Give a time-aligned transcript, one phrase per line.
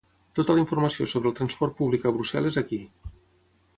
[0.37, 2.81] Tota la informació sobre el transport públic a Brussel·les ací.